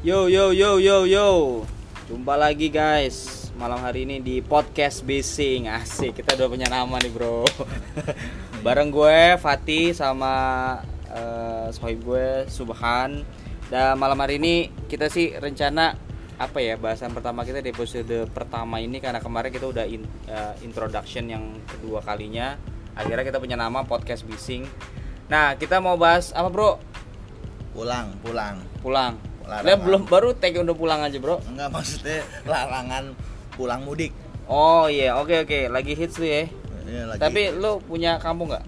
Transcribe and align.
Yo 0.00 0.32
yo 0.32 0.48
yo 0.56 0.80
yo 0.80 1.04
yo. 1.04 1.28
Jumpa 2.08 2.32
lagi 2.32 2.72
guys 2.72 3.52
malam 3.60 3.84
hari 3.84 4.08
ini 4.08 4.16
di 4.24 4.40
podcast 4.40 5.04
Bising 5.04 5.68
asik 5.68 6.24
kita 6.24 6.40
udah 6.40 6.48
punya 6.48 6.72
nama 6.72 6.96
nih 6.96 7.12
bro. 7.12 7.44
Bareng 8.64 8.88
gue 8.88 9.36
Fatih 9.36 9.92
sama 9.92 10.32
uh, 11.04 11.68
sohib 11.68 12.00
gue 12.00 12.48
Subhan. 12.48 13.28
Dan 13.68 14.00
malam 14.00 14.16
hari 14.24 14.40
ini 14.40 14.72
kita 14.88 15.12
sih 15.12 15.36
rencana 15.36 15.92
apa 16.40 16.64
ya 16.64 16.80
bahasan 16.80 17.12
pertama 17.12 17.44
kita 17.44 17.60
di 17.60 17.68
episode 17.68 18.24
pertama 18.32 18.80
ini 18.80 19.04
karena 19.04 19.20
kemarin 19.20 19.52
kita 19.52 19.68
udah 19.68 19.84
in, 19.84 20.08
uh, 20.32 20.56
introduction 20.64 21.28
yang 21.28 21.44
kedua 21.68 22.00
kalinya. 22.00 22.56
Akhirnya 22.96 23.28
kita 23.28 23.36
punya 23.36 23.60
nama 23.60 23.84
podcast 23.84 24.24
Bising. 24.24 24.64
Nah 25.28 25.60
kita 25.60 25.76
mau 25.76 26.00
bahas 26.00 26.32
apa 26.32 26.48
bro? 26.48 26.80
Pulang, 27.76 28.16
pulang. 28.24 28.64
Pulang. 28.80 29.29
Larangan. 29.50 29.66
Lah 29.66 29.76
belum 29.76 30.02
baru 30.06 30.30
tag 30.32 30.54
udah 30.54 30.76
pulang 30.78 31.02
aja 31.02 31.18
bro. 31.18 31.42
Enggak 31.42 31.68
maksudnya 31.68 32.22
larangan 32.46 33.18
pulang 33.52 33.82
mudik. 33.82 34.14
Oh 34.46 34.86
iya, 34.86 35.14
oke 35.14 35.42
oke, 35.42 35.66
lagi 35.66 35.92
hits 35.92 36.14
tuh 36.14 36.24
ya. 36.24 36.46
Iya, 36.86 37.02
lagi 37.06 37.18
Tapi 37.18 37.50
lu 37.52 37.82
punya 37.82 38.16
kampung 38.16 38.50
nggak? 38.50 38.62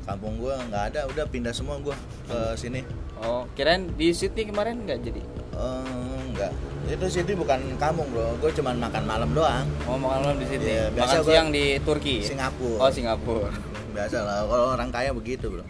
kampung 0.00 0.42
gua 0.42 0.58
nggak 0.66 0.84
ada, 0.90 1.00
udah 1.06 1.22
pindah 1.24 1.54
semua 1.54 1.78
gua 1.78 1.94
ke 2.26 2.38
sini. 2.58 2.82
Oh, 3.20 3.46
kirain 3.54 3.86
di 3.94 4.10
Sydney 4.10 4.42
kemarin 4.42 4.82
nggak 4.82 4.98
jadi? 5.00 5.22
Eh, 5.54 6.20
enggak. 6.26 6.50
Itu 6.88 7.06
sini 7.06 7.32
bukan 7.32 7.78
kampung, 7.78 8.10
Bro. 8.10 8.40
Gua 8.40 8.50
cuma 8.50 8.74
makan 8.74 9.04
malam 9.06 9.30
doang. 9.30 9.68
Oh, 9.86 9.94
makan 9.94 10.18
malam 10.24 10.36
di 10.36 10.46
Sydney. 10.48 10.72
Iya, 10.72 10.84
biasa 10.90 11.04
makan 11.06 11.20
gua- 11.20 11.30
siang 11.30 11.48
di 11.52 11.64
Turki. 11.78 12.16
Singapura. 12.24 12.78
Oh, 12.80 12.90
Singapura. 12.90 13.50
Biasa 13.92 14.16
lah, 14.20 14.38
kalau 14.44 14.66
orang 14.72 14.90
kaya 14.90 15.10
begitu, 15.12 15.46
Bro. 15.46 15.62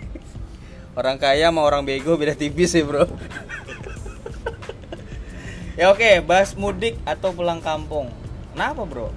Orang 0.90 1.16
kaya 1.16 1.46
sama 1.46 1.60
orang 1.60 1.84
bego 1.84 2.16
beda 2.16 2.32
tipis 2.32 2.72
sih, 2.72 2.80
Bro. 2.80 3.04
Ya 5.80 5.96
oke, 5.96 6.28
bahas 6.28 6.52
mudik 6.60 7.00
atau 7.08 7.32
pulang 7.32 7.64
kampung. 7.64 8.12
Kenapa, 8.52 8.84
Bro? 8.84 9.08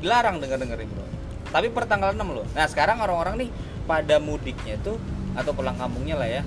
Dilarang 0.00 0.40
denger-dengerin, 0.40 0.88
Bro. 0.88 1.04
Tapi 1.52 1.68
per 1.68 1.84
tanggal 1.84 2.16
6 2.16 2.24
loh. 2.32 2.48
Nah, 2.56 2.64
sekarang 2.64 2.96
orang-orang 3.04 3.44
nih 3.44 3.50
pada 3.84 4.16
mudiknya 4.16 4.80
tuh 4.80 4.96
atau 5.36 5.52
pulang 5.52 5.76
kampungnya 5.76 6.16
lah 6.16 6.28
ya. 6.28 6.42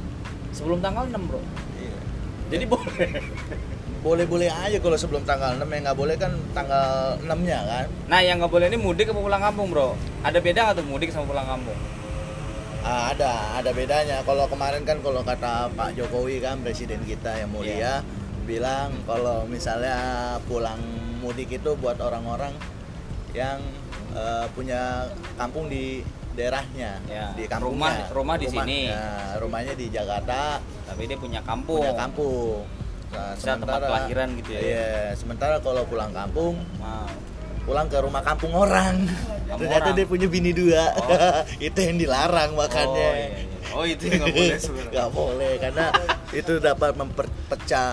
Sebelum 0.50 0.82
tanggal 0.82 1.06
6, 1.06 1.30
Bro. 1.30 1.42
Iya. 1.78 2.00
Jadi 2.50 2.66
boleh. 2.66 3.10
Boleh-boleh 4.02 4.50
aja 4.50 4.82
kalau 4.82 4.98
sebelum 4.98 5.22
tanggal 5.30 5.62
6 5.62 5.70
yang 5.70 5.84
nggak 5.86 6.00
boleh 6.02 6.18
kan 6.18 6.34
tanggal 6.58 7.22
6-nya 7.22 7.60
kan. 7.62 7.86
Nah, 8.10 8.20
yang 8.26 8.42
nggak 8.42 8.50
boleh 8.50 8.66
ini 8.66 8.82
mudik 8.82 9.14
apa 9.14 9.22
pulang 9.22 9.46
kampung, 9.46 9.70
bro? 9.70 9.94
Ada 10.26 10.42
beda 10.42 10.60
nggak 10.66 10.76
tuh 10.82 10.86
mudik 10.90 11.14
sama 11.14 11.30
pulang 11.30 11.46
kampung? 11.46 11.78
Ah, 12.82 13.14
ada, 13.14 13.62
ada 13.62 13.70
bedanya. 13.78 14.26
Kalau 14.26 14.50
kemarin 14.50 14.82
kan 14.90 14.98
kalau 15.06 15.22
kata 15.22 15.70
Pak 15.78 15.94
Jokowi 15.94 16.42
kan 16.42 16.66
presiden 16.66 17.06
kita 17.06 17.46
yang 17.46 17.54
mulia 17.54 17.78
Iya. 17.78 17.94
Bilang 18.52 18.92
kalau 19.04 19.48
misalnya 19.48 19.96
pulang 20.44 20.80
mudik 21.18 21.54
itu 21.54 21.72
buat 21.74 21.96
orang-orang 21.98 22.52
yang 23.32 23.64
eh, 24.12 24.46
punya 24.52 25.08
kampung 25.34 25.66
di 25.66 26.04
daerahnya, 26.32 27.00
Ya, 27.06 27.32
di 27.32 27.44
kampungnya. 27.44 28.08
rumah- 28.08 28.12
rumah 28.12 28.36
di 28.36 28.48
sini. 28.48 28.88
ya, 28.88 29.36
rumahnya 29.38 29.72
di 29.74 29.88
Jakarta, 29.88 30.60
Tapi 30.86 31.02
dia 31.06 31.16
punya 31.16 31.40
kampung. 31.42 31.80
punya 31.80 31.96
kampung. 31.98 32.64
Nah, 33.10 33.36
Bisa 33.36 33.56
tempat 33.56 33.80
kelahiran 33.82 34.28
gitu 34.36 34.50
ya? 34.50 34.60
Iya, 34.62 34.88
sementara 35.14 35.60
kalau 35.60 35.84
pulang 35.84 36.12
kampung 36.12 36.60
Wow. 36.78 37.08
pulang 37.62 37.88
ke 37.88 37.98
rumah 38.00 38.20
kampung 38.22 38.52
orang. 38.54 39.04
Kampung 39.46 39.60
Ternyata 39.62 39.86
orang. 39.86 39.96
dia 39.96 40.06
punya 40.08 40.28
bini 40.28 40.52
dua. 40.52 40.84
Oh. 40.94 41.08
itu 41.68 41.76
yang 41.78 41.96
dilarang 41.96 42.52
makanya. 42.54 43.08
Oh, 43.08 43.16
iya, 43.18 43.28
iya. 43.38 43.51
Oh, 43.72 43.86
itu 43.88 44.04
nggak 44.08 44.28
boleh 44.32 44.58
sebenarnya. 44.60 44.92
Nggak 44.92 45.10
boleh 45.12 45.54
karena 45.60 45.86
itu 46.32 46.54
dapat 46.60 46.92
memperpecah 46.96 47.88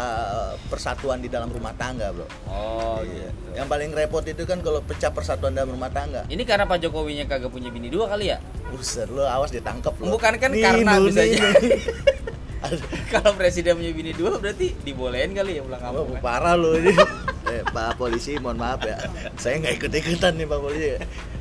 persatuan 0.70 1.18
di 1.22 1.28
dalam 1.30 1.50
rumah 1.50 1.74
tangga, 1.74 2.10
Bro. 2.14 2.26
Oh, 2.50 3.00
Iya. 3.02 3.30
gitu. 3.30 3.48
Yang 3.58 3.68
paling 3.70 3.90
repot 3.94 4.24
itu 4.26 4.42
kan 4.46 4.58
kalau 4.62 4.80
pecah 4.82 5.10
persatuan 5.10 5.54
dalam 5.54 5.74
rumah 5.74 5.90
tangga. 5.90 6.26
Ini 6.30 6.42
karena 6.46 6.66
Pak 6.66 6.78
Jokowinya 6.82 7.24
kagak 7.26 7.50
punya 7.50 7.70
bini 7.70 7.90
dua 7.90 8.10
kali 8.10 8.30
ya? 8.30 8.38
Buset, 8.70 9.10
lo 9.10 9.26
awas 9.26 9.50
ditangkap 9.50 9.94
lo. 9.98 10.14
Bukan 10.14 10.34
kan 10.38 10.50
Nih, 10.54 10.62
karena 10.62 10.98
bisa 11.02 11.22
Kalau 13.14 13.38
presiden 13.38 13.78
punya 13.78 13.92
bini 13.94 14.12
dua 14.12 14.36
berarti 14.36 14.74
dibolehin 14.82 15.30
kali 15.32 15.58
ya 15.58 15.62
pulang 15.62 15.78
kampung. 15.78 16.10
Wah, 16.10 16.18
ya? 16.18 16.22
parah 16.22 16.54
lo 16.58 16.74
ini. 16.74 16.90
eh, 17.54 17.62
Pak 17.64 17.96
Polisi, 17.96 18.34
mohon 18.42 18.58
maaf 18.58 18.82
ya. 18.82 18.98
Saya 19.38 19.62
nggak 19.62 19.74
ikut-ikutan 19.78 20.34
nih 20.36 20.46
Pak 20.46 20.58
Polisi. 20.58 20.88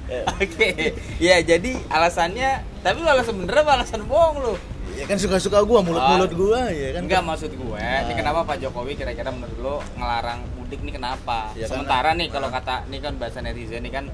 Oke, 0.40 0.70
ya 1.18 1.36
jadi 1.40 1.72
alasannya, 1.88 2.52
tapi 2.80 2.98
lu 2.98 3.08
alasan 3.08 3.36
bener 3.38 3.60
apa 3.60 3.72
alasan 3.76 4.02
bohong 4.04 4.38
lu? 4.40 4.56
ya 4.98 5.06
kan 5.06 5.14
suka-suka 5.16 5.62
gua, 5.62 5.86
mulut-mulut 5.86 6.32
gua 6.34 6.74
ya 6.74 6.90
kan. 6.92 7.06
Enggak 7.06 7.22
maksud 7.22 7.54
gue, 7.54 7.78
ini 7.78 8.10
Ah. 8.10 8.18
kenapa 8.18 8.42
Pak 8.44 8.58
Jokowi 8.58 8.98
kira-kira 8.98 9.30
menurut 9.30 9.58
lo 9.60 9.76
ngelarang 9.94 10.42
mudik 10.58 10.82
nih 10.82 10.94
kenapa? 10.96 11.54
Ya, 11.54 11.70
Sementara 11.70 12.12
karena- 12.12 12.26
nih 12.26 12.28
kalau 12.34 12.50
kata 12.50 12.90
ini 12.90 12.98
kan 12.98 13.14
bahasa 13.14 13.38
netizen 13.40 13.86
nih 13.86 13.94
kan 13.94 14.06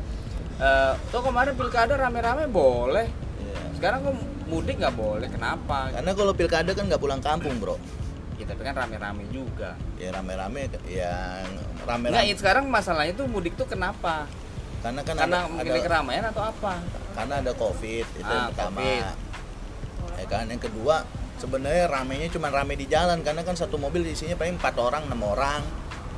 eh 0.54 0.94
tuh 1.08 1.24
kemarin 1.24 1.56
pilkada 1.56 1.96
rame-rame 1.96 2.46
boleh. 2.46 3.08
Iya. 3.40 3.60
Sekarang 3.74 4.04
kok 4.04 4.16
mudik 4.44 4.76
nggak 4.76 4.92
boleh, 4.94 5.28
kenapa? 5.28 5.88
Karena 5.90 6.12
kalau 6.12 6.34
pilkada 6.36 6.72
kan 6.72 6.84
nggak 6.86 7.00
pulang 7.00 7.22
kampung, 7.22 7.56
Bro. 7.58 7.80
Ya, 8.36 8.44
tapi 8.44 8.62
kan 8.62 8.76
rame-rame 8.76 9.24
juga. 9.32 9.80
Ya 9.96 10.12
rame-rame 10.12 10.68
yang 10.84 11.48
rame-rame. 11.86 12.28
ini 12.28 12.36
sekarang 12.36 12.68
masalahnya 12.68 13.16
tuh 13.16 13.24
mudik 13.26 13.56
tuh 13.56 13.64
kenapa? 13.64 14.28
Karena 14.84 15.00
kan 15.02 15.16
Karena 15.16 15.40
ada, 15.48 15.64
ada 15.64 15.80
keramaian 15.80 16.26
atau 16.28 16.44
apa? 16.44 16.74
karena 17.14 17.36
ada 17.40 17.54
Covid 17.54 18.06
itu 18.18 18.26
Ah, 18.26 18.34
yang 18.36 18.46
pertama. 18.52 18.82
Covid. 18.82 19.04
Ya 20.14 20.26
kan 20.28 20.44
yang 20.50 20.62
kedua 20.62 20.96
sebenarnya 21.38 21.86
ramenya 21.88 22.28
cuma 22.30 22.48
rame 22.50 22.74
di 22.74 22.86
jalan 22.86 23.22
karena 23.22 23.42
kan 23.42 23.54
satu 23.54 23.78
mobil 23.78 24.04
isinya 24.04 24.36
paling 24.36 24.58
empat 24.58 24.76
orang, 24.76 25.08
enam 25.08 25.22
orang. 25.24 25.62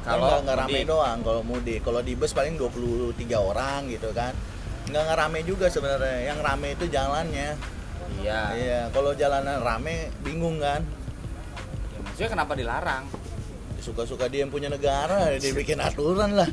Kalau 0.01 0.41
nggak 0.41 0.57
rame 0.65 0.81
doang 0.81 1.19
kalau 1.21 1.41
mudik. 1.41 1.81
Kalau 1.81 1.99
di 1.99 2.13
bus 2.13 2.31
paling 2.31 2.55
23 2.55 3.15
orang 3.35 3.89
gitu 3.89 4.09
kan. 4.11 4.33
Nggak 4.85 5.01
nggak 5.03 5.17
rame 5.17 5.39
juga 5.43 5.65
sebenarnya. 5.67 6.29
Yang 6.29 6.39
rame 6.41 6.67
itu 6.73 6.85
jalannya. 6.87 7.49
Iya. 8.21 8.41
Iya, 8.53 8.81
kalau 8.93 9.11
jalanan 9.13 9.59
rame 9.59 10.13
bingung 10.21 10.61
kan. 10.61 10.85
Ya, 11.91 11.99
maksudnya 12.01 12.29
kenapa 12.31 12.53
dilarang? 12.53 13.03
Suka-suka 13.81 14.29
dia 14.29 14.45
yang 14.45 14.53
punya 14.53 14.69
negara, 14.69 15.33
dia 15.35 15.53
bikin 15.53 15.77
aturan 15.77 16.33
lah. 16.33 16.49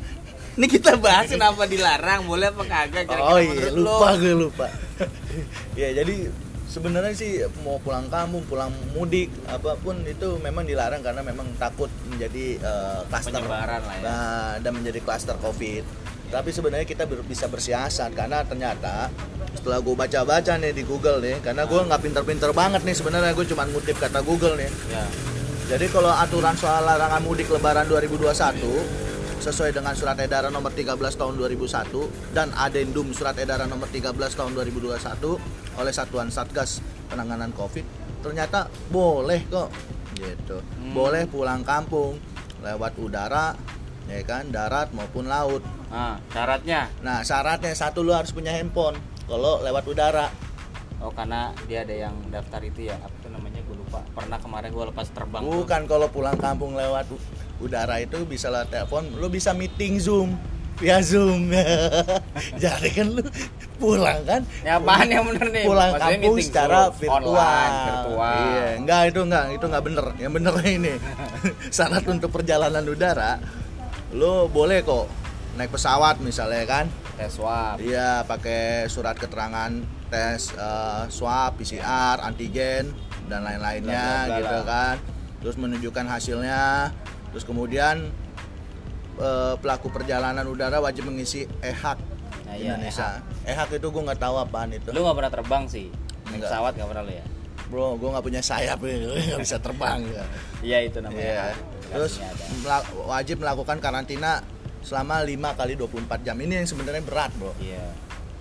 Ini 0.52 0.66
kita 0.68 1.00
bahas 1.00 1.32
kenapa 1.32 1.64
dilarang, 1.64 2.28
boleh 2.28 2.52
apa 2.52 2.62
kagak? 2.68 3.08
Kira-kira 3.08 3.32
Oh 3.32 3.40
iya, 3.40 3.72
menurut 3.72 3.72
lo? 3.72 3.96
lupa 3.96 4.08
gue 4.20 4.34
lupa. 4.36 4.66
ya 5.80 5.88
jadi 5.96 6.28
sebenarnya 6.68 7.14
sih 7.16 7.40
mau 7.64 7.80
pulang 7.80 8.12
kampung, 8.12 8.44
pulang 8.44 8.68
mudik, 8.92 9.32
apa 9.48 9.80
pun 9.80 10.04
itu 10.04 10.36
memang 10.44 10.68
dilarang 10.68 11.00
karena 11.00 11.24
memang 11.24 11.48
takut 11.56 11.88
menjadi 12.04 12.60
eh, 12.60 13.00
klaster 13.08 13.40
Penyebaran 13.40 13.80
lah 13.80 13.96
ya. 13.96 14.04
Nah, 14.04 14.52
dan 14.60 14.72
menjadi 14.76 15.00
klaster 15.00 15.36
Covid. 15.40 15.84
Tapi 16.32 16.48
sebenarnya 16.48 16.88
kita 16.88 17.04
bisa 17.28 17.48
bersiasat 17.48 18.12
karena 18.12 18.40
ternyata 18.44 19.12
setelah 19.52 19.84
gue 19.84 19.92
baca-baca 19.96 20.52
nih 20.56 20.72
di 20.72 20.84
Google 20.84 21.20
nih, 21.20 21.44
karena 21.44 21.64
gue 21.64 21.80
nggak 21.80 22.00
pinter-pinter 22.00 22.52
banget 22.56 22.84
nih 22.84 22.96
sebenarnya 22.96 23.32
gue 23.36 23.46
cuma 23.48 23.64
ngutip 23.68 23.96
kata 23.96 24.20
Google 24.20 24.56
nih. 24.56 24.68
Ya. 24.92 25.04
Jadi 25.76 25.88
kalau 25.88 26.12
aturan 26.12 26.56
soal 26.60 26.84
larangan 26.84 27.24
mudik 27.24 27.48
lebaran 27.48 27.88
2021 27.88 29.11
sesuai 29.42 29.74
dengan 29.74 29.90
surat 29.98 30.14
edaran 30.22 30.54
nomor 30.54 30.70
13 30.70 30.94
tahun 30.94 31.34
2001 31.34 31.90
dan 32.30 32.54
adendum 32.54 33.10
surat 33.10 33.34
edaran 33.34 33.66
nomor 33.66 33.90
13 33.90 34.14
tahun 34.14 34.54
2021 34.54 35.02
oleh 35.82 35.92
Satuan 35.92 36.30
Satgas 36.30 36.78
Penanganan 37.10 37.50
Covid 37.50 37.82
ternyata 38.22 38.70
boleh 38.94 39.42
kok 39.50 39.74
gitu. 40.14 40.62
Hmm. 40.62 40.94
Boleh 40.94 41.26
pulang 41.26 41.66
kampung 41.66 42.22
lewat 42.62 42.94
udara 43.02 43.58
ya 44.06 44.22
kan 44.22 44.46
darat 44.54 44.94
maupun 44.94 45.26
laut. 45.26 45.66
Nah, 45.90 46.22
syaratnya 46.30 46.88
Nah, 47.02 47.26
syaratnya 47.26 47.74
satu 47.74 48.06
lu 48.06 48.14
harus 48.14 48.30
punya 48.30 48.54
handphone 48.54 48.96
kalau 49.26 49.58
lewat 49.60 49.84
udara. 49.90 50.30
Oh 51.02 51.10
karena 51.10 51.50
dia 51.66 51.82
ada 51.82 52.06
yang 52.06 52.14
daftar 52.30 52.62
itu 52.62 52.86
ya 52.86 52.94
apa 52.94 53.26
namanya 53.26 53.58
gue 53.66 53.74
lupa 53.74 54.06
pernah 54.14 54.38
kemarin 54.38 54.70
gue 54.70 54.86
lepas 54.94 55.10
terbang. 55.10 55.42
Bukan 55.42 55.90
kalau 55.90 56.06
pulang 56.14 56.38
kampung 56.38 56.78
lewat 56.78 57.10
udara 57.62 58.02
itu 58.02 58.26
bisa 58.26 58.50
lewat 58.50 58.74
telepon, 58.74 59.06
lu 59.14 59.30
bisa 59.30 59.54
meeting 59.54 60.02
Zoom 60.02 60.34
via 60.82 60.98
Zoom. 60.98 61.54
Jadi 62.62 62.88
kan 62.90 63.06
lu 63.14 63.22
pulang 63.78 64.18
kan? 64.26 64.42
Ya 64.66 64.82
apaan 64.82 65.06
yang 65.06 65.24
bener 65.30 65.46
nih? 65.54 65.64
Pulang 65.66 65.90
Maksudnya 65.94 66.18
kampung 66.18 66.36
secara 66.42 66.80
virtual. 66.90 67.22
online, 67.22 67.74
virtual. 67.86 68.34
Iya, 68.34 68.66
enggak 68.82 69.02
itu 69.10 69.20
enggak, 69.22 69.44
itu 69.54 69.64
enggak 69.70 69.84
bener. 69.86 70.06
Yang 70.18 70.32
bener 70.38 70.54
ini 70.82 70.94
syarat 71.76 72.04
untuk 72.10 72.30
perjalanan 72.34 72.84
udara 72.84 73.32
lu 74.12 74.44
boleh 74.52 74.84
kok 74.84 75.08
naik 75.56 75.70
pesawat 75.72 76.20
misalnya 76.20 76.66
kan. 76.66 76.86
Tes 77.16 77.36
swab. 77.36 77.78
Iya, 77.78 78.24
pakai 78.24 78.88
surat 78.88 79.14
keterangan 79.16 79.72
tes 80.12 80.52
eh, 80.52 81.04
swab, 81.08 81.56
PCR, 81.56 82.20
antigen 82.20 82.92
dan 83.30 83.46
lain-lainnya 83.46 84.40
gitu 84.40 84.58
lah. 84.60 84.64
kan. 84.66 84.96
Terus 85.40 85.56
menunjukkan 85.56 86.06
hasilnya. 86.08 86.92
Terus 87.32 87.42
kemudian 87.42 88.12
eh, 89.16 89.54
pelaku 89.56 89.88
perjalanan 89.88 90.44
udara 90.44 90.78
wajib 90.78 91.08
mengisi 91.08 91.48
EHAK 91.60 91.98
Nah, 92.42 92.60
iya, 92.60 92.76
Indonesia. 92.76 93.24
EHAK 93.42 93.80
itu 93.80 93.88
gue 93.88 94.02
nggak 94.04 94.20
tahu 94.20 94.36
apaan 94.36 94.70
itu. 94.70 94.92
Lu 94.92 95.00
nggak 95.00 95.16
pernah 95.16 95.32
terbang 95.32 95.64
sih? 95.66 95.88
Naik 95.88 96.36
Nggak. 96.36 96.48
pesawat 96.48 96.72
nggak 96.76 96.88
pernah 96.88 97.04
lu 97.04 97.14
ya? 97.14 97.26
bro 97.72 97.96
gue 97.96 98.04
nggak 98.04 98.20
punya 98.20 98.42
sayap 98.44 98.84
nggak 98.84 99.40
bisa 99.40 99.56
terbang 99.56 100.04
ya. 100.04 100.24
Iya 100.60 100.78
itu 100.84 101.00
namanya. 101.00 101.24
Iya. 101.24 101.44
Terus 101.88 102.12
Kakinya 102.14 102.28
ada. 102.28 102.44
mela- 102.60 102.88
wajib 103.08 103.36
melakukan 103.40 103.76
karantina 103.80 104.32
selama 104.84 105.24
5 105.24 105.32
kali 105.56 105.72
24 105.74 106.20
jam. 106.20 106.36
Ini 106.36 106.52
yang 106.60 106.68
sebenarnya 106.68 107.00
berat, 107.00 107.32
Bro. 107.32 107.56
Iya. 107.56 107.88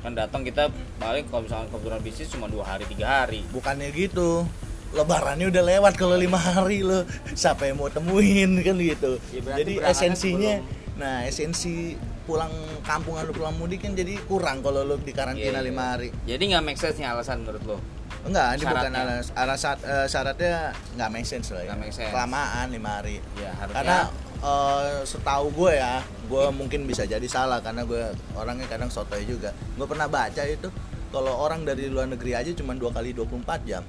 Kan 0.01 0.19
datang 0.19 0.43
kita 0.43 0.67
paling 0.97 1.31
kalau 1.31 1.47
misalkan 1.47 1.71
kebetulan 1.71 2.01
bisnis 2.01 2.27
cuma 2.27 2.51
dua 2.51 2.65
hari 2.65 2.83
tiga 2.85 3.07
hari. 3.23 3.47
Bukannya 3.47 3.87
gitu. 3.93 4.43
Lebarannya 4.91 5.47
udah 5.47 5.63
lewat 5.65 5.93
kalau 5.95 6.15
lima 6.15 6.35
hari 6.35 6.83
lo 6.83 7.07
siapa 7.31 7.63
yang 7.63 7.79
mau 7.79 7.87
temuin 7.87 8.59
kan 8.59 8.75
gitu. 8.75 9.15
Ya, 9.31 9.55
jadi 9.57 9.73
esensinya, 9.85 10.59
nah 10.95 11.23
esensi 11.23 11.95
pulang 12.21 12.51
kampung 12.81 13.15
atau 13.15 13.31
pulang 13.31 13.55
mudik 13.55 13.81
kan 13.81 13.91
jadi 13.91 14.19
kurang 14.23 14.59
kalau 14.59 14.83
lo 14.83 14.95
di 14.95 15.09
karantina 15.09 15.47
Iya, 15.49 15.57
iya. 15.57 15.65
lima 15.65 15.83
hari. 15.95 16.09
Jadi 16.23 16.43
nggak 16.51 16.63
make 16.63 16.77
sense 16.77 16.95
nih 16.95 17.07
alasan 17.07 17.41
menurut 17.41 17.63
lo? 17.65 17.77
Enggak, 18.21 18.53
ini 18.53 18.63
bukan 18.63 18.77
Syaratnya. 18.85 19.01
alas, 19.01 19.25
alasan 19.33 19.75
eh, 19.81 20.05
syaratnya 20.05 20.55
nggak 20.93 21.09
make 21.09 21.25
sense 21.25 21.47
lah 21.49 21.61
ya. 21.61 21.67
Nggak 21.71 21.79
make 21.79 21.95
sense. 21.95 22.11
Kelamaan 22.11 22.65
lima 22.69 22.89
hari. 22.99 23.17
Ya 23.35 23.51
harusnya. 23.57 23.75
karena 23.79 23.97
eh, 24.41 24.89
setahu 25.03 25.45
gue 25.51 25.71
ya 25.73 25.93
gue 26.27 26.45
mungkin 26.51 26.83
bisa 26.83 27.03
jadi 27.03 27.25
salah 27.25 27.59
karena 27.59 27.81
gue 27.81 28.03
orangnya 28.33 28.67
kadang 28.67 28.87
sotoy 28.87 29.23
juga 29.23 29.51
gue 29.51 29.83
pernah 29.83 30.07
baca 30.07 30.43
itu 30.43 30.67
kalau 31.11 31.33
orang 31.37 31.61
dari 31.61 31.91
luar 31.91 32.07
negeri 32.07 32.31
aja 32.33 32.51
cuma 32.51 32.71
dua 32.71 32.89
kali 32.89 33.11
24 33.11 33.67
jam 33.67 33.83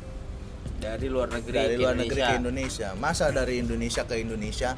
dari 0.82 1.06
luar 1.06 1.28
negeri 1.30 1.54
dari 1.54 1.74
ke 1.76 1.82
luar 1.82 1.94
negeri 1.94 2.20
Indonesia. 2.20 2.26
ke 2.26 2.40
Indonesia. 2.42 2.88
Masa 2.98 3.24
dari 3.30 3.54
Indonesia 3.62 4.02
ke 4.02 4.14
Indonesia? 4.18 4.70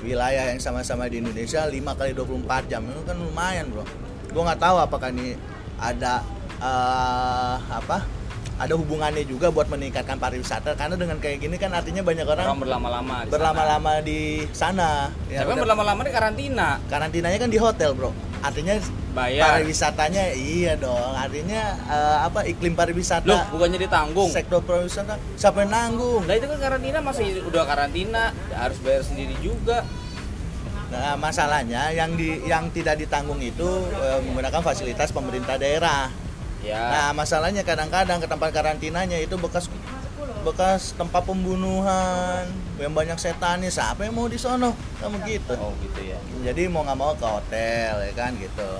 Wilayah 0.00 0.44
yang 0.54 0.60
sama-sama 0.62 1.10
di 1.12 1.20
Indonesia 1.20 1.66
5 1.66 1.98
kali 1.98 2.12
24 2.16 2.70
jam. 2.70 2.82
Itu 2.88 3.02
kan 3.04 3.16
lumayan 3.18 3.68
bro. 3.68 3.84
Gue 4.30 4.42
nggak 4.46 4.60
tahu 4.62 4.76
apakah 4.80 5.10
ini 5.12 5.36
ada 5.76 6.24
eh, 6.60 7.56
apa 7.68 8.19
ada 8.60 8.76
hubungannya 8.76 9.24
juga 9.24 9.48
buat 9.48 9.66
meningkatkan 9.66 10.20
pariwisata 10.20 10.76
karena 10.76 10.92
dengan 10.94 11.16
kayak 11.16 11.40
gini 11.40 11.56
kan 11.56 11.72
artinya 11.72 12.04
banyak 12.04 12.28
orang 12.28 12.44
Orang 12.46 12.60
berlama-lama. 12.60 13.14
di 13.16 13.24
sana. 13.24 13.32
berlama-lama 13.32 13.92
di 14.02 14.20
sana 14.52 14.90
ya 15.26 15.38
Tapi 15.40 15.52
berlama-lama 15.56 16.00
di 16.04 16.12
karantina. 16.12 16.68
karantinanya 16.86 17.38
kan 17.38 17.48
di 17.48 17.56
hotel 17.56 17.96
bro 17.96 18.12
artinya 18.40 18.76
Bayar. 19.10 19.58
pariwisatanya 19.58 20.32
iya 20.32 20.76
dong 20.76 21.12
artinya 21.14 21.62
eh, 21.82 22.18
apa 22.22 22.44
iklim 22.44 22.72
pariwisata 22.72 23.24
Loh, 23.24 23.42
bukannya 23.50 23.80
ditanggung? 23.80 24.28
sektor 24.28 24.60
pariwisata 24.60 25.16
siapa 25.34 25.64
yang 25.64 25.72
nanggung 25.72 26.22
Lah 26.24 26.36
itu 26.36 26.46
kan 26.46 26.58
karantina 26.60 26.98
masih 27.00 27.40
udah 27.42 27.64
karantina, 27.64 28.22
harus 28.54 28.76
bayar 28.78 29.02
sendiri 29.02 29.34
juga. 29.40 29.82
nah 30.90 31.14
masalahnya 31.14 31.90
yang 31.90 32.12
di 32.12 32.42
yang 32.44 32.66
tidak 32.68 32.98
ditanggung 32.98 33.38
itu 33.38 33.66
eh, 33.94 34.20
menggunakan 34.20 34.60
fasilitas 34.60 35.10
pemerintah 35.10 35.54
daerah 35.54 36.10
Ya. 36.60 36.76
nah 36.92 37.08
masalahnya 37.12 37.62
kadang-kadang 37.62 38.20
ke 38.20 38.26
tempat 38.26 38.50
karantinanya 38.50 39.16
itu 39.16 39.32
bekas 39.34 39.72
bekas 40.40 40.92
tempat 40.92 41.24
pembunuhan 41.24 42.44
yang 42.76 42.92
banyak 42.92 43.16
setannya 43.16 43.68
siapa 43.68 44.04
yang 44.04 44.12
mau 44.12 44.24
di 44.24 44.36
sono 44.36 44.72
kamu 44.96 45.16
gitu 45.24 45.52
Oh 45.56 45.72
gitu 45.78 46.00
ya. 46.02 46.16
jadi 46.42 46.68
mau 46.68 46.80
nggak 46.80 46.96
mau 46.96 47.12
ke 47.12 47.24
hotel 47.24 47.94
ya 48.00 48.12
kan 48.12 48.32
gitu 48.36 48.70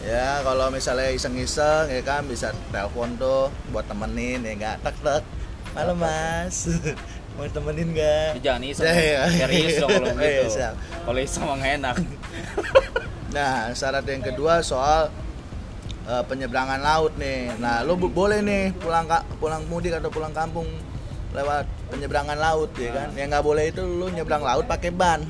ya 0.00 0.40
kalau 0.40 0.66
misalnya 0.68 1.10
iseng-iseng 1.10 1.86
ya 1.86 2.00
kan 2.00 2.22
bisa 2.24 2.50
telepon 2.70 3.14
tuh 3.16 3.50
buat 3.68 3.84
temenin 3.84 4.40
ya 4.40 4.54
nggak 4.56 4.76
tek 4.82 4.96
tek 4.98 5.22
malam 5.70 5.94
mas 5.94 6.66
mau 7.34 7.46
temenin 7.46 7.90
nggak 7.90 8.38
jangan 8.38 8.62
iseng. 8.64 8.86
Ya, 8.90 8.94
ya. 8.98 9.46
Serius 9.46 9.78
dong 9.78 9.90
kalau 9.92 10.14
Iya, 10.16 10.42
gitu. 10.42 10.70
Kalau 11.00 11.20
iseng 11.20 11.42
mah 11.44 11.58
enak. 11.60 11.96
nah 13.30 13.70
syarat 13.70 14.02
yang 14.04 14.22
kedua 14.24 14.58
soal 14.60 15.06
eh, 16.02 16.22
penyeberangan 16.24 16.78
laut 16.78 17.12
nih 17.14 17.52
nah 17.56 17.80
lo 17.80 17.94
bo- 17.94 18.08
boleh 18.10 18.40
nih 18.40 18.72
pulang 18.74 19.04
ka- 19.04 19.26
pulang 19.36 19.64
mudik 19.66 19.92
atau 19.92 20.08
pulang 20.08 20.30
kampung 20.30 20.66
lewat 21.30 21.62
penyeberangan 21.88 22.34
laut 22.36 22.70
ya 22.74 22.90
kan 22.90 23.08
yang 23.12 23.28
nggak 23.28 23.42
boleh 23.42 23.64
itu 23.66 23.80
lo 23.80 24.08
nyebrang 24.08 24.40
laut 24.40 24.64
pakai 24.64 24.90
ban 24.90 25.22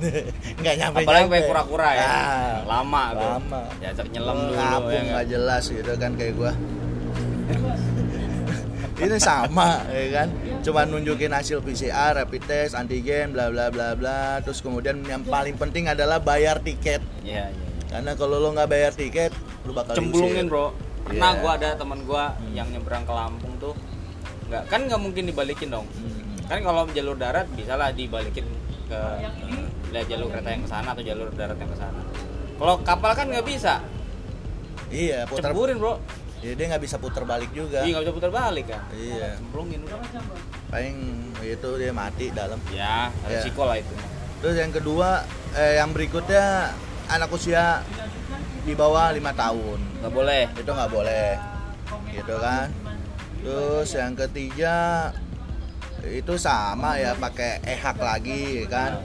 nggak 0.60 0.74
nyampe 0.76 0.98
Apalagi 0.98 1.28
pakai 1.28 1.44
kura-kura 1.44 1.88
ya. 1.92 2.00
Ah. 2.02 2.56
lama 2.64 3.02
tuh. 3.12 3.30
lama 3.36 3.60
Diajak 3.76 4.06
nyelam 4.08 4.32
Oh, 4.32 4.42
dulu 4.42 4.56
ngapung 4.56 4.88
ya 4.88 4.96
nggak 4.98 5.08
nggak? 5.10 5.26
jelas 5.28 5.64
gitu 5.66 5.92
kan 5.94 6.10
kayak 6.14 6.34
gua 6.34 6.52
ini 8.98 9.16
sama 9.18 9.80
ya 9.88 10.04
kan 10.14 10.28
cuma 10.60 10.84
nunjukin 10.84 11.28
hasil 11.30 11.60
PCR 11.60 12.12
rapid 12.14 12.42
test 12.42 12.72
antigen 12.74 13.32
bla 13.32 13.48
bla 13.48 13.68
bla 13.68 13.92
bla 13.92 14.20
terus 14.38 14.60
kemudian 14.60 15.00
yang 15.02 15.20
paling 15.22 15.52
penting 15.54 15.84
adalah 15.86 16.16
bayar 16.18 16.60
tiket 16.60 17.00
Iya, 17.20 17.44
iya. 17.44 17.44
iya. 17.48 17.68
karena 17.90 18.12
kalau 18.14 18.36
lo 18.36 18.52
nggak 18.52 18.68
bayar 18.68 18.92
tiket 18.92 19.32
lu 19.70 19.72
bakal 19.72 19.94
Cemplungin. 19.94 20.46
Bro. 20.50 20.74
Pernah 21.00 21.30
Iya. 21.32 21.40
gua 21.40 21.50
ada 21.56 21.68
teman 21.74 22.00
gua 22.02 22.24
yang 22.50 22.66
nyebrang 22.68 23.06
ke 23.06 23.12
Lampung 23.12 23.54
tuh. 23.56 23.74
Nggak, 24.50 24.62
kan 24.66 24.80
nggak 24.84 25.00
mungkin 25.00 25.22
dibalikin 25.24 25.70
dong. 25.70 25.86
Hmm. 25.86 26.34
Kan 26.44 26.58
kalau 26.60 26.82
jalur 26.90 27.14
darat 27.14 27.46
bisa 27.54 27.78
lah 27.78 27.94
dibalikin 27.94 28.42
ke 28.84 29.00
lihat 29.90 30.06
jalur 30.06 30.26
kereta 30.28 30.50
yang 30.50 30.62
ke 30.62 30.70
sana 30.70 30.88
atau 30.90 31.02
jalur 31.02 31.30
darat 31.32 31.54
yang 31.54 31.70
ke 31.70 31.78
sana. 31.78 32.00
Kalau 32.58 32.74
kapal 32.82 33.14
kan 33.14 33.26
nggak 33.30 33.46
bisa. 33.46 33.78
iya 34.90 35.22
putar 35.22 35.54
Cemburin, 35.54 35.78
Bro. 35.78 36.02
ya, 36.42 36.50
dia 36.50 36.66
nggak 36.66 36.82
bisa 36.82 36.98
putar 36.98 37.22
balik 37.22 37.54
juga 37.54 37.86
Iya, 37.86 37.94
nggak 37.94 38.10
bisa 38.10 38.14
putar 38.16 38.32
balik 38.34 38.66
kan. 38.66 38.82
iya 38.90 39.38
Cemplungin 39.38 39.86
paling 40.66 40.96
itu 41.38 41.70
dia 41.78 41.92
mati 41.94 42.26
dalam 42.34 42.58
Ya, 42.68 43.06
Iya. 43.22 43.38
resiko 43.38 43.70
lah 43.70 43.78
itu. 43.78 43.94
Terus 44.42 44.56
yang 44.58 44.74
kedua, 44.74 45.22
eh, 45.54 45.78
yang 45.78 45.94
berikutnya 45.94 46.74
anak 47.06 47.30
usia 47.30 47.86
di 48.60 48.72
bawah 48.74 49.10
lima 49.10 49.32
tahun 49.32 49.78
Nggak 50.00 50.12
boleh. 50.12 50.44
itu 50.56 50.70
nggak 50.70 50.92
boleh, 50.92 51.28
gitu 52.12 52.34
kan. 52.40 52.66
Terus 53.40 53.88
yang 53.92 54.12
ketiga 54.16 54.76
itu 56.04 56.34
sama 56.36 56.96
ya 56.96 57.12
pakai 57.16 57.60
ehak 57.64 57.96
lagi 58.00 58.64
kan. 58.68 59.00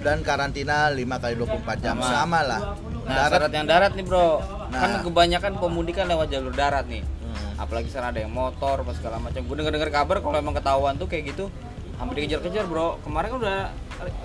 Dan 0.00 0.24
karantina 0.24 0.88
5 0.88 0.96
kali 0.96 1.34
24 1.36 1.76
jam 1.84 2.00
Sama. 2.00 2.08
sama, 2.08 2.40
lah. 2.40 2.62
Nah, 3.04 3.28
Darat 3.28 3.30
syarat 3.30 3.52
yang 3.52 3.66
darat 3.68 3.92
nih, 3.92 4.04
Bro. 4.08 4.40
Nah. 4.72 4.80
Kan 4.80 4.90
kebanyakan 5.04 5.52
pemudik 5.60 5.94
kan 6.00 6.08
lewat 6.08 6.32
jalur 6.32 6.54
darat 6.56 6.88
nih. 6.88 7.04
Hmm. 7.20 7.62
apalagi 7.62 7.92
sana 7.92 8.08
ada 8.10 8.18
yang 8.24 8.32
motor 8.32 8.80
apa 8.80 8.90
segala 8.96 9.20
macam 9.20 9.44
gue 9.44 9.54
denger 9.54 9.70
dengar 9.76 9.92
kabar 9.92 10.18
kalau 10.18 10.34
emang 10.34 10.56
ketahuan 10.56 10.96
tuh 10.96 11.06
kayak 11.06 11.30
gitu 11.30 11.46
hampir 11.94 12.24
dikejar-kejar 12.24 12.64
bro 12.66 12.98
kemarin 13.06 13.30
kan 13.30 13.38
udah 13.38 13.58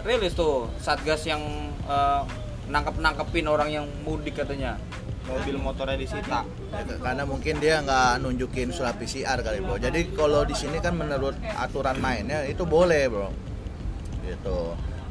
rilis 0.02 0.34
tuh 0.34 0.72
satgas 0.80 1.28
yang 1.28 1.44
eh, 1.86 2.22
nangkep 2.66 2.96
nangkepin 2.98 3.46
orang 3.46 3.70
yang 3.70 3.86
mudik 4.02 4.36
katanya 4.36 4.78
mobil 5.26 5.58
motornya 5.58 5.98
disita 5.98 6.46
Ya, 6.70 6.84
karena 7.00 7.24
mungkin 7.24 7.58
dia 7.58 7.80
nggak 7.80 8.20
nunjukin 8.20 8.70
surat 8.70 8.94
PCR 8.94 9.40
kali 9.40 9.58
bro. 9.60 9.80
Jadi 9.80 10.12
kalau 10.12 10.44
di 10.44 10.52
sini 10.52 10.78
kan 10.78 10.94
menurut 10.94 11.34
aturan 11.56 11.98
mainnya 11.98 12.44
itu 12.44 12.62
boleh 12.62 13.07
bro. 13.07 13.30
Gitu. 14.22 14.60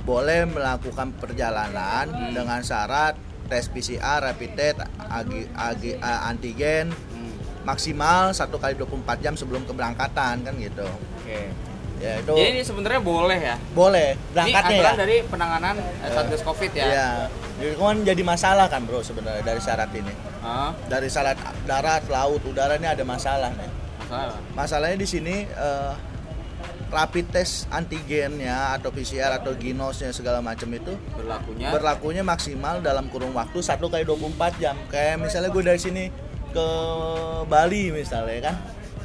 Boleh 0.05 0.45
melakukan 0.45 1.17
perjalanan 1.17 2.05
Hmm. 2.07 2.31
dengan 2.31 2.61
syarat 2.61 3.17
tes 3.45 3.67
PCR, 3.67 4.21
rapid 4.23 4.51
test, 4.53 4.79
agi, 5.01 5.49
agi- 5.51 5.97
antigen 5.99 6.93
Hmm, 6.93 7.33
maksimal 7.65 8.31
satu 8.31 8.57
kali 8.57 8.75
24 8.75 9.19
jam 9.19 9.35
sebelum 9.35 9.65
keberangkatan 9.65 10.45
kan 10.45 10.55
gitu. 10.57 10.85
oke 10.85 11.41
Ya 12.05 12.21
itu 12.21 12.33
jadi 12.37 12.49
ini 12.53 12.63
sebenarnya 12.63 13.01
boleh 13.01 13.41
ya 13.41 13.57
boleh 13.73 14.09
ini 14.13 14.29
berangkatnya 14.37 14.77
aturan 14.77 14.93
ya. 14.93 14.99
dari 15.01 15.17
penanganan 15.25 15.75
eh, 15.81 16.13
satgas 16.13 16.43
covid 16.45 16.73
ya 16.77 16.85
Iya. 16.85 17.09
Jadi 17.55 17.75
kan 17.79 17.97
jadi 18.03 18.23
masalah 18.27 18.67
kan 18.67 18.83
bro 18.83 19.01
sebenarnya 19.01 19.47
dari 19.47 19.61
syarat 19.63 19.89
ini. 19.95 20.13
Hah? 20.43 20.75
Dari 20.91 21.07
syarat 21.09 21.39
darat, 21.65 22.03
laut, 22.11 22.43
udara 22.45 22.77
ini 22.77 22.91
ada 22.91 23.07
masalah 23.07 23.55
nih. 23.55 23.71
masalah 24.05 24.37
Masalahnya 24.53 24.99
di 25.01 25.09
sini 25.09 25.47
eh, 25.49 25.93
rapid 26.95 27.27
test 27.35 27.67
antigennya 27.75 28.77
atau 28.79 28.95
PCR 28.95 29.39
atau 29.43 29.55
ginosnya 29.59 30.15
segala 30.15 30.39
macam 30.39 30.71
itu 30.71 30.95
berlakunya 31.19 31.75
berlakunya 31.75 32.23
maksimal 32.23 32.79
dalam 32.79 33.11
kurun 33.11 33.35
waktu 33.35 33.59
1 33.59 33.81
kali 33.81 34.05
24 34.07 34.63
jam. 34.63 34.77
Kayak 34.91 35.25
misalnya 35.25 35.51
gue 35.51 35.63
dari 35.65 35.81
sini 35.81 36.05
ke 36.55 36.67
Bali 37.51 37.91
misalnya 37.91 38.53
kan. 38.53 38.57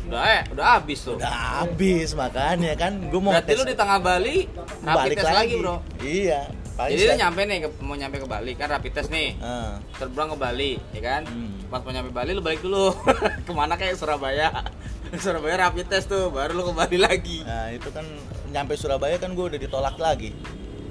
Udah 0.09 0.21
eh 0.25 0.41
udah 0.49 0.65
habis 0.75 0.99
tuh. 0.99 1.15
Udah 1.15 1.29
habis 1.61 2.09
makanya 2.13 2.73
kan 2.73 2.97
gue 2.97 3.21
mau 3.21 3.29
berarti 3.31 3.53
lu 3.53 3.63
di 3.63 3.77
tengah 3.77 4.01
Bali 4.01 4.37
rapid 4.81 5.09
test 5.15 5.29
lagi, 5.31 5.53
bro. 5.55 5.75
Iya. 6.01 6.41
paling 6.73 6.95
jadi 6.95 7.03
lu 7.05 7.15
nyampe 7.19 7.41
nih 7.43 7.57
ke- 7.59 7.83
mau 7.83 7.93
nyampe 7.93 8.17
ke 8.17 8.27
Bali 8.27 8.51
kan 8.55 8.67
rapid 8.67 8.91
test 8.91 9.09
nih. 9.09 9.35
Ah, 9.37 9.77
terbang 9.95 10.31
ke 10.31 10.37
Bali 10.39 10.71
ya 10.91 11.01
kan? 11.03 11.21
Hmm. 11.23 11.59
pas 11.69 11.79
mau 11.79 11.91
nyampe 11.91 12.09
Bali 12.09 12.31
lu 12.33 12.41
balik 12.41 12.65
dulu. 12.65 12.89
Ke 13.45 13.51
mana 13.53 13.77
kayak 13.77 13.93
Surabaya? 13.93 14.49
Surabaya 15.23 15.69
rapid 15.69 15.85
test 15.85 16.09
tuh 16.09 16.29
baru 16.29 16.53
lu 16.53 16.65
ke 16.65 16.73
Bali 16.73 16.97
lagi. 16.97 17.45
Nah 17.45 17.69
itu 17.69 17.89
kan 17.89 18.01
nyampe 18.49 18.73
Surabaya 18.73 19.17
kan 19.17 19.31
gue 19.31 19.45
udah 19.45 19.59
ditolak 19.59 19.93
lagi. 19.95 20.33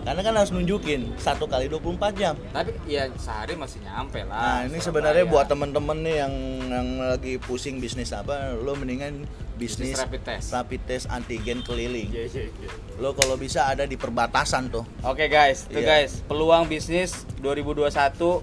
Karena 0.09 0.25
kan 0.25 0.35
harus 0.35 0.49
nunjukin 0.49 1.13
satu 1.15 1.45
kali 1.45 1.69
24 1.69 1.85
jam. 2.15 2.33
tapi 2.49 2.73
ya 2.89 3.13
sehari 3.15 3.53
masih 3.55 3.85
nyampe 3.85 4.25
lah 4.25 4.41
Nah 4.41 4.61
ini 4.65 4.81
sebenarnya 4.81 5.29
buat 5.29 5.45
temen-temen 5.45 6.01
nih 6.01 6.17
yang 6.19 6.35
yang 6.67 6.89
lagi 7.07 7.37
pusing 7.37 7.77
bisnis 7.77 8.09
apa, 8.11 8.57
lo 8.57 8.73
mendingan 8.73 9.29
bisnis 9.55 9.93
Bisnis 9.93 10.01
rapid 10.01 10.23
test. 10.23 10.47
rapid 10.51 10.81
test 10.83 11.05
antigen 11.09 11.61
keliling. 11.61 12.09
Iya, 12.09 12.25
iya, 12.27 12.45
iya. 12.49 12.71
Lo 12.97 13.13
kalau 13.13 13.37
bisa 13.37 13.67
ada 13.67 13.85
di 13.85 13.95
perbatasan 13.95 14.71
tuh. 14.71 14.89
Oke 15.03 15.29
guys, 15.29 15.67
tuh 15.67 15.77
Iya. 15.77 16.09
guys, 16.09 16.25
peluang 16.25 16.65
bisnis 16.65 17.13
2021 17.39 18.41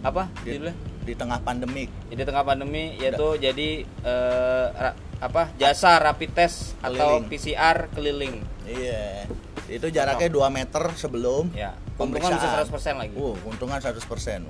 apa 0.00 0.30
judulnya? 0.40 0.76
di 1.00 1.16
tengah 1.16 1.40
pandemik 1.40 1.88
Di 2.06 2.20
tengah 2.20 2.44
pandemi 2.44 2.92
yaitu 2.94 3.34
jadi 3.34 3.80
eh, 3.80 4.66
ra- 4.70 4.92
apa 5.18 5.50
jasa 5.56 5.96
rapid 5.96 6.30
test 6.30 6.76
atau 6.78 7.18
Keliling. 7.18 7.26
PCR 7.26 7.76
keliling. 7.90 8.34
iya 8.68 9.24
itu 9.68 9.86
jaraknya 9.88 10.28
2 10.28 10.48
meter 10.48 10.82
sebelum 10.96 11.52
Ya. 11.52 11.76
Keuntungan 11.94 12.34
bisa 12.34 12.64
100% 12.64 12.96
lagi. 12.96 13.12
uh 13.14 13.34
keuntungan 13.44 13.78
100% 13.78 14.00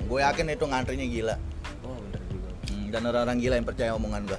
gue 0.06 0.20
yakin 0.22 0.46
itu 0.48 0.64
ngantrinya 0.64 1.06
gila 1.06 1.36
Oh, 1.82 1.98
bener 1.98 2.22
juga. 2.30 2.50
Hmm, 2.70 2.86
dan 2.88 3.02
orang-orang 3.02 3.38
gila 3.38 3.54
yang 3.58 3.66
percaya 3.66 3.90
omongan 3.92 4.22
gue 4.26 4.38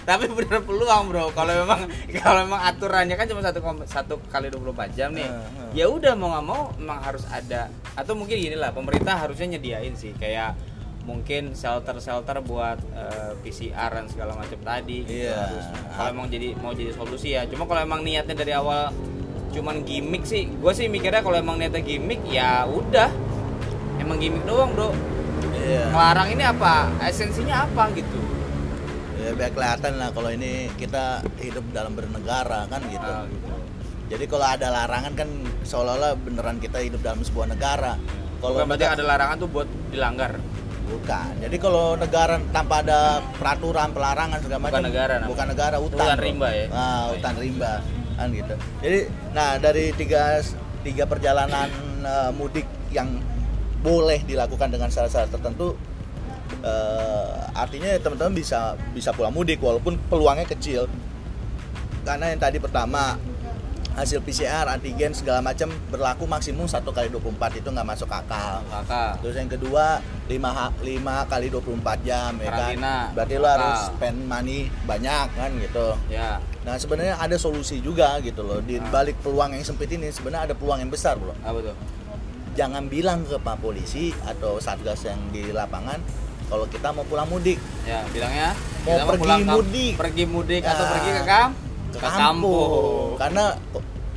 Tapi 0.03 0.27
bener 0.27 0.59
peluang 0.67 1.15
bro. 1.15 1.31
Kalau 1.31 1.55
memang 1.63 1.87
kalau 2.11 2.43
memang 2.43 2.61
aturannya 2.67 3.15
kan 3.15 3.31
cuma 3.31 3.39
satu 3.39 3.63
satu 3.87 4.19
kali 4.27 4.51
24 4.51 4.99
jam 4.99 5.15
nih. 5.15 5.23
Eh, 5.23 5.31
eh. 5.31 5.71
Ya 5.79 5.87
udah 5.87 6.19
mau 6.19 6.35
nggak 6.35 6.43
mau 6.45 6.75
memang 6.75 6.99
harus 7.07 7.23
ada 7.31 7.71
atau 7.95 8.19
mungkin 8.19 8.35
gini 8.35 8.59
lah 8.59 8.75
pemerintah 8.75 9.15
harusnya 9.15 9.55
nyediain 9.55 9.95
sih 9.95 10.11
kayak 10.19 10.59
mungkin 11.03 11.53
shelter-shelter 11.53 12.39
buat 12.41 12.79
eh, 12.95 13.33
PCR 13.41 13.91
dan 13.93 14.07
segala 14.07 14.39
macam 14.39 14.59
tadi. 14.59 15.03
gitu. 15.03 15.27
Iya. 15.27 15.35
Harus. 15.37 15.65
Kalau 15.93 16.09
emang 16.11 16.27
jadi 16.29 16.49
mau 16.57 16.73
jadi 16.73 16.93
solusi 16.93 17.35
ya. 17.35 17.43
Cuma 17.47 17.67
kalau 17.67 17.81
emang 17.81 18.01
niatnya 18.01 18.35
dari 18.35 18.53
awal 18.53 18.95
cuman 19.53 19.85
gimmick 19.85 20.25
sih, 20.25 20.49
gue 20.49 20.73
sih 20.73 20.89
mikirnya 20.89 21.21
kalau 21.21 21.37
emang 21.37 21.59
niatnya 21.59 21.83
gimmick 21.83 22.23
ya 22.25 22.65
udah. 22.65 23.11
Emang 23.99 24.17
gimmick 24.17 24.43
doang 24.43 24.73
bro. 24.73 24.91
iya 25.55 25.91
Ngelarang 25.91 26.29
ini 26.31 26.43
apa? 26.43 26.75
Esensinya 27.03 27.67
apa 27.67 27.91
gitu? 27.93 28.19
ya 29.15 29.31
biar 29.39 29.55
kelihatan 29.55 30.03
lah 30.03 30.11
kalau 30.11 30.35
ini 30.35 30.67
kita 30.75 31.23
hidup 31.39 31.63
dalam 31.71 31.95
bernegara 31.95 32.67
kan 32.67 32.83
gitu 32.91 33.07
Ah, 33.07 33.23
gitu. 33.23 33.55
jadi 34.11 34.25
kalau 34.27 34.47
ada 34.51 34.67
larangan 34.67 35.15
kan 35.15 35.31
seolah-olah 35.63 36.19
beneran 36.19 36.59
kita 36.59 36.83
hidup 36.83 37.07
dalam 37.07 37.23
sebuah 37.23 37.55
negara 37.55 38.03
kalau 38.43 38.67
berarti 38.67 38.83
ada 38.83 39.07
larangan 39.07 39.39
tuh 39.39 39.47
buat 39.47 39.71
dilanggar. 39.95 40.43
Bukan. 40.93 41.33
Jadi 41.41 41.57
kalau 41.57 41.97
negara 41.97 42.37
tanpa 42.53 42.85
ada 42.85 43.25
peraturan 43.41 43.89
pelarangan 43.97 44.39
segala 44.45 44.61
Bukan 44.61 44.73
macam 44.77 44.85
negara 44.85 45.13
namanya. 45.17 45.31
bukan 45.33 45.47
negara 45.49 45.77
hutan 45.81 45.99
Hutan 46.05 46.19
rimba 46.21 46.49
ya? 46.53 46.67
nah, 46.69 47.03
hutan 47.11 47.35
rimba 47.41 47.73
kan 48.13 48.29
gitu. 48.31 48.55
Jadi 48.85 48.99
nah 49.33 49.51
dari 49.57 49.85
tiga 49.97 50.23
tiga 50.85 51.05
perjalanan 51.09 51.69
eh, 52.05 52.31
mudik 52.37 52.67
yang 52.93 53.09
boleh 53.83 54.21
dilakukan 54.23 54.69
dengan 54.71 54.93
syarat-syarat 54.93 55.33
tertentu 55.33 55.75
eh, 56.63 57.33
artinya 57.57 57.97
teman-teman 57.99 58.37
bisa 58.37 58.77
bisa 58.93 59.11
pulang 59.17 59.33
mudik 59.33 59.59
walaupun 59.59 59.97
peluangnya 60.07 60.45
kecil. 60.47 60.87
Karena 62.03 62.35
yang 62.35 62.41
tadi 62.43 62.59
pertama 62.59 63.15
hasil 63.93 64.21
PCR 64.21 64.65
antigen 64.67 65.13
segala 65.13 65.41
macam 65.41 65.69
berlaku 65.87 66.25
maksimum 66.25 66.65
satu 66.65 66.91
kali 66.91 67.09
24 67.09 67.29
itu 67.55 67.69
nggak 67.69 67.85
masuk 67.87 68.09
akal 68.09 68.65
Kakak. 68.65 69.21
terus 69.21 69.35
yang 69.35 69.47
kedua 69.47 70.01
5 70.25 70.33
ha- 70.49 70.73
5 70.75 70.89
kali 71.27 71.47
24 71.49 71.77
jam 72.03 72.33
ya 72.37 72.51
kan 72.51 72.73
berarti 73.13 73.35
lo 73.35 73.45
Akal. 73.45 73.55
harus 73.59 73.79
spend 73.89 74.19
money 74.23 74.61
banyak 74.83 75.27
kan 75.31 75.51
gitu 75.55 75.89
Ya. 76.09 76.41
nah 76.63 76.75
sebenarnya 76.75 77.17
ada 77.17 77.37
solusi 77.37 77.79
juga 77.79 78.17
gitu 78.19 78.41
loh 78.41 78.61
di 78.61 78.77
Ah. 78.77 78.89
balik 78.89 79.21
peluang 79.21 79.53
yang 79.53 79.63
sempit 79.63 79.89
ini 79.89 80.09
sebenarnya 80.09 80.49
ada 80.49 80.55
peluang 80.55 80.81
yang 80.81 80.89
besar 80.89 81.15
bro 81.15 81.37
Apa 81.39 81.61
tuh? 81.63 81.77
jangan 82.53 82.85
bilang 82.85 83.23
ke 83.23 83.37
pak 83.37 83.57
polisi 83.59 84.13
atau 84.23 84.57
satgas 84.57 85.05
yang 85.05 85.21
di 85.29 85.49
lapangan 85.49 86.01
kalau 86.47 86.65
kita 86.67 86.91
mau 86.91 87.01
pulang 87.03 87.25
mudik 87.27 87.57
Ya, 87.83 88.05
bilangnya 88.09 88.53
Mau 88.83 88.99
pergi 89.07 89.21
pulang 89.21 89.41
kam- 89.41 89.55
mudik. 89.55 89.93
Pergi 89.95 90.25
mudik 90.25 90.63
atau 90.63 90.83
Ya. 90.83 90.91
pergi 90.91 91.11
ke 91.13 91.23
kam? 91.25 91.51
Ke 91.93 92.01
kampung 92.03 93.15
karena 93.15 93.55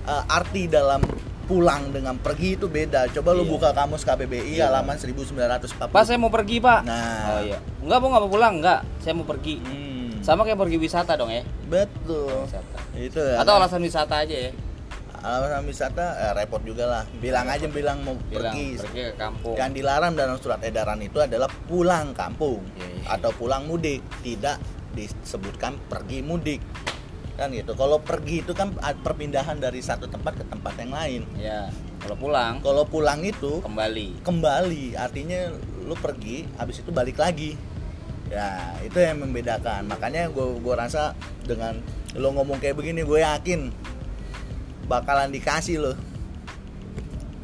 uh, 0.03 0.23
arti 0.29 0.65
dalam 0.65 1.01
pulang 1.43 1.89
dengan 1.89 2.17
pergi 2.17 2.55
itu 2.55 2.65
beda 2.65 3.05
coba 3.11 3.29
lu 3.31 3.43
Iya. 3.43 3.51
buka 3.51 3.69
kamus 3.71 4.01
KBBI 4.01 4.55
Iya. 4.55 4.65
halaman 4.67 4.97
1940 4.97 5.77
Pak, 5.87 6.03
saya 6.03 6.17
mau 6.17 6.29
pergi, 6.29 6.57
Pak. 6.57 6.79
Nah. 6.81 7.21
Oh 7.29 7.41
iya. 7.43 7.59
Enggak, 7.79 7.97
Bu, 7.99 8.05
enggak 8.07 8.21
mau 8.21 8.31
pulang, 8.31 8.53
enggak. 8.57 8.81
Saya 8.97 9.13
mau 9.13 9.23
pergi. 9.23 9.61
Hmm, 9.61 10.09
Sama 10.19 10.41
kayak 10.41 10.57
pergi 10.57 10.77
wisata 10.79 11.13
dong 11.13 11.29
ya. 11.29 11.45
betul 11.65 12.33
Wisata. 12.41 12.79
itu 12.95 13.19
ya 13.19 13.37
Atau 13.37 13.53
alasan 13.55 13.77
wisata 13.79 14.15
aja 14.19 14.37
ya. 14.41 14.51
alasan 15.17 15.65
wisata 15.65 16.05
eh, 16.19 16.33
repot 16.35 16.61
juga 16.61 16.85
lah 16.87 17.03
bilang 17.15 17.45
aja 17.45 17.65
bilang 17.67 17.97
mau 17.99 18.13
Bilang 18.23 18.49
pergi 18.49 18.77
pergi 18.77 19.01
ke 19.03 19.13
kampung. 19.15 19.53
yang 19.55 19.69
dilarang 19.69 20.13
dalam 20.13 20.37
surat 20.37 20.61
edaran 20.61 20.97
itu 20.99 21.17
adalah 21.19 21.45
pulang 21.65 22.09
kampung 22.11 22.61
Iya, 22.71 22.85
iya. 22.85 23.05
atau 23.11 23.29
pulang 23.31 23.65
mudik 23.65 24.01
tidak 24.21 24.57
disebutkan 24.93 25.77
pergi 25.83 26.21
mudik 26.21 26.61
kan 27.35 27.51
gitu 27.51 27.75
kalau 27.75 27.99
pergi 27.99 28.41
itu 28.41 28.55
kan 28.55 28.71
perpindahan 29.03 29.59
dari 29.59 29.83
satu 29.83 30.07
tempat 30.07 30.39
ke 30.39 30.45
tempat 30.47 30.73
yang 30.79 30.91
lain 30.91 31.21
Ya. 31.35 31.67
Kalau 31.99 32.15
pulang 32.21 32.61
kalau 32.61 32.85
pulang 32.85 33.21
itu 33.25 33.59
kembali. 33.65 34.21
kembali 34.23 34.95
artinya 34.95 35.51
lu 35.83 35.97
pergi 35.97 36.45
habis 36.55 36.81
itu 36.81 36.93
balik 36.93 37.17
lagi 37.17 37.57
ya 38.29 38.73
itu 38.81 38.97
yang 38.97 39.21
membedakan 39.21 39.85
makanya 39.85 40.29
gue 40.29 40.57
gua 40.61 40.85
rasa 40.85 41.13
dengan 41.45 41.77
lo 42.17 42.33
ngomong 42.33 42.57
kayak 42.57 42.77
begini 42.77 43.05
gue 43.05 43.21
yakin 43.21 43.69
bakalan 44.89 45.29
dikasih 45.29 45.77
lo 45.81 45.93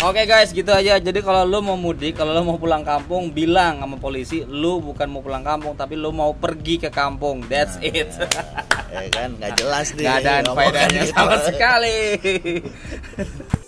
Oke 0.02 0.26
guys, 0.26 0.50
gitu 0.50 0.74
aja. 0.74 0.98
Jadi 0.98 1.22
kalau 1.22 1.46
lu 1.46 1.62
mau 1.62 1.78
mudik, 1.78 2.18
kalau 2.18 2.34
lu 2.34 2.42
mau 2.42 2.58
pulang 2.58 2.82
kampung, 2.82 3.30
bilang 3.30 3.86
sama 3.86 4.02
polisi, 4.02 4.42
lu 4.50 4.82
bukan 4.82 5.06
mau 5.06 5.22
pulang 5.22 5.46
kampung, 5.46 5.78
tapi 5.78 5.94
lu 5.94 6.10
mau 6.10 6.34
pergi 6.34 6.82
ke 6.82 6.90
kampung. 6.90 7.46
That's 7.46 7.78
it. 7.86 8.10
ya 8.92 9.02
kan 9.08 9.30
nggak 9.40 9.52
jelas 9.56 9.88
deh 9.96 10.04
Gak 10.04 10.18
ada 10.28 10.52
faedahnya 10.52 11.04
gitu. 11.08 11.16
sama 11.16 11.36
sekali. 11.48 11.98